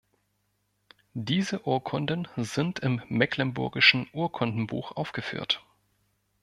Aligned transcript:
Diese 1.13 1.67
Urkunden 1.67 2.27
sind 2.35 2.79
im 2.79 3.03
Mecklenburgischen 3.07 4.09
Urkundenbuch 4.13 4.93
aufgeführt. 4.93 5.63